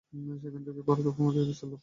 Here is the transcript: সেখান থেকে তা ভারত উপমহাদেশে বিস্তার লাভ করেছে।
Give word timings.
সেখান 0.41 0.61
থেকে 0.65 0.73
তা 0.77 0.81
ভারত 0.89 1.05
উপমহাদেশে 1.11 1.45
বিস্তার 1.49 1.67
লাভ 1.71 1.73
করেছে। 1.73 1.77